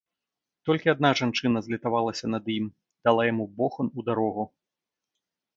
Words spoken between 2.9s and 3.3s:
дала